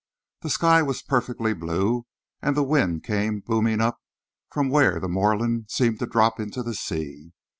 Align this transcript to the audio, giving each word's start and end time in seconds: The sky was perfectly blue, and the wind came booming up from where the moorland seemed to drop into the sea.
The 0.41 0.49
sky 0.49 0.81
was 0.81 1.03
perfectly 1.03 1.53
blue, 1.53 2.07
and 2.41 2.57
the 2.57 2.63
wind 2.63 3.03
came 3.03 3.39
booming 3.41 3.79
up 3.81 3.99
from 4.49 4.69
where 4.69 4.99
the 4.99 5.07
moorland 5.07 5.69
seemed 5.69 5.99
to 5.99 6.07
drop 6.07 6.39
into 6.39 6.63
the 6.63 6.73
sea. 6.73 7.33